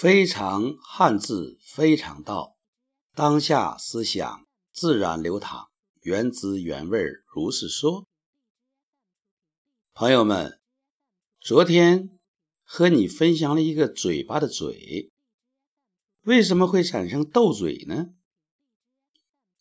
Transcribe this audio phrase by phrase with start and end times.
[0.00, 2.56] 非常汉字，非常道。
[3.16, 5.70] 当下思想自然流淌，
[6.02, 8.06] 原汁原味如是说。
[9.92, 10.60] 朋友们，
[11.40, 12.16] 昨天
[12.62, 15.10] 和你分享了一个嘴巴的嘴，
[16.22, 18.14] 为什么会产生斗嘴呢？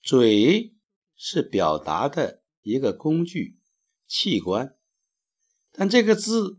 [0.00, 0.74] 嘴
[1.14, 3.58] 是表达的一个工具
[4.06, 4.74] 器官，
[5.72, 6.58] 但这个字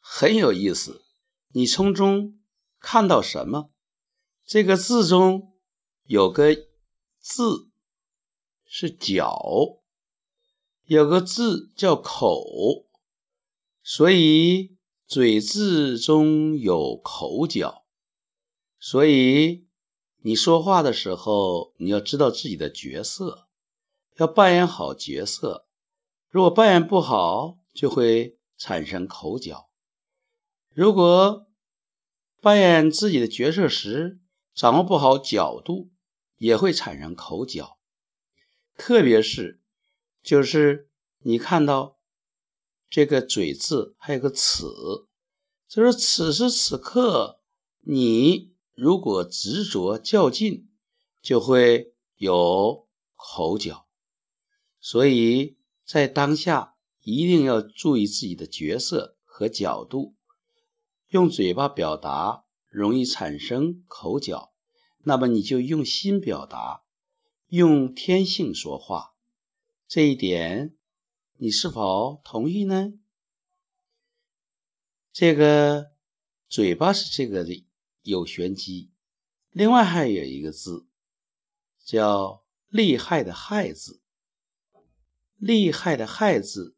[0.00, 1.04] 很有意思，
[1.52, 2.36] 你从中。
[2.82, 3.70] 看到什么？
[4.44, 5.54] 这个字中
[6.04, 6.54] 有个
[7.20, 7.70] 字
[8.66, 9.80] 是角，
[10.84, 12.88] 有个字叫口，
[13.82, 14.76] 所以
[15.06, 17.86] 嘴字中有口角。
[18.78, 19.68] 所以
[20.22, 23.46] 你说话的时候，你要知道自己的角色，
[24.16, 25.68] 要扮演好角色。
[26.28, 29.70] 如果扮演不好，就会产生口角。
[30.70, 31.46] 如果
[32.42, 34.18] 扮演自己的角色时，
[34.52, 35.92] 掌握不好角度，
[36.38, 37.78] 也会产生口角。
[38.76, 39.60] 特别是，
[40.24, 42.00] 就是你看到
[42.90, 45.06] 这个“嘴”字，还有个“此”，
[45.70, 47.38] 就是此时此刻，
[47.82, 50.68] 你如果执着较劲，
[51.22, 53.86] 就会有口角。
[54.80, 60.16] 所以在当下，一定要注意自己的角色和角度。
[61.12, 64.54] 用嘴巴表达容易产生口角，
[65.00, 66.84] 那么你就用心表达，
[67.48, 69.14] 用天性说话。
[69.86, 70.74] 这一点
[71.36, 72.94] 你是否同意呢？
[75.12, 75.92] 这个
[76.48, 77.62] 嘴巴是这个的
[78.00, 78.90] 有玄机，
[79.50, 80.88] 另外还有一个字
[81.84, 84.00] 叫“厉害”的“害”字
[85.36, 86.74] ，“厉害”的“害”字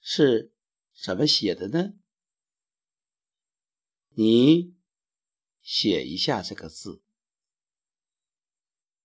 [0.00, 0.54] 是
[0.94, 1.92] 怎么写的呢？
[4.18, 4.74] 你
[5.60, 7.02] 写一下这个字，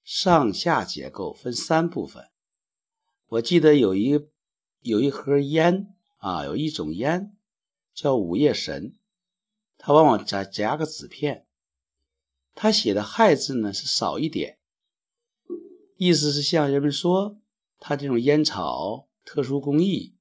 [0.05, 2.29] 上下结构分三部分。
[3.27, 4.29] 我记得有一
[4.79, 7.35] 有一盒烟啊，有一种烟
[7.93, 8.97] 叫午夜神，
[9.77, 11.45] 它往往夹夹个纸片。
[12.55, 14.59] 他写的“害”字呢是少一点，
[15.97, 17.37] 意思是向人们说，
[17.79, 20.15] 他这种烟草特殊工艺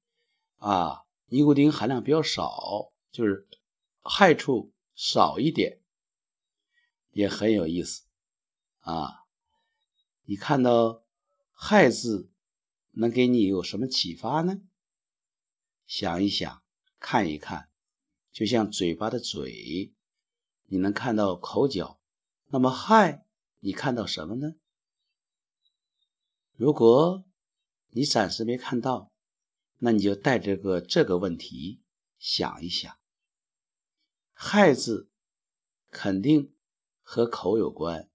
[0.57, 3.47] 啊，尼古丁含量比较少，就是
[4.03, 4.73] 害处。
[5.03, 5.81] 少一点
[7.13, 8.03] 也很有意思
[8.81, 9.25] 啊！
[10.25, 11.07] 你看到
[11.57, 12.31] “害”字，
[12.91, 14.61] 能给你有什么启发呢？
[15.87, 16.63] 想一想，
[16.99, 17.71] 看一看，
[18.31, 19.95] 就像嘴巴的“嘴”，
[20.69, 21.99] 你能看到口角。
[22.49, 23.25] 那么“害”，
[23.61, 24.57] 你看到什么呢？
[26.53, 27.25] 如果
[27.89, 29.11] 你暂时没看到，
[29.79, 31.81] 那你就带着个这个问题
[32.19, 33.00] 想一想。
[34.43, 35.11] 害字
[35.91, 36.55] 肯定
[37.03, 38.11] 和口有关，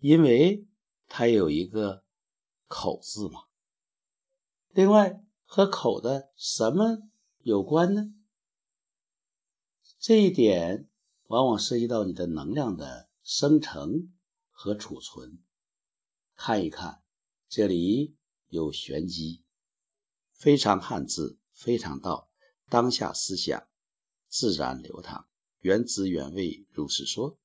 [0.00, 0.66] 因为
[1.08, 2.06] 它有一个
[2.68, 3.42] 口字嘛。
[4.70, 7.02] 另外，和口的什么
[7.40, 8.14] 有关呢？
[9.98, 10.88] 这一点
[11.24, 14.10] 往往涉及到你的能量的生成
[14.50, 15.38] 和储存。
[16.34, 17.02] 看一看，
[17.46, 18.16] 这里
[18.48, 19.44] 有玄机，
[20.32, 22.30] 非常汉字，非常道，
[22.70, 23.68] 当下思想
[24.28, 25.28] 自然流淌。
[25.62, 27.38] 原汁原味，如是说。